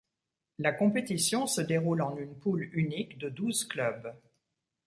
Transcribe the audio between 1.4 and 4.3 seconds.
se déroule en une poule unique de douze clubs.